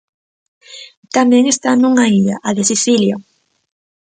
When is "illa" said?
2.19-2.35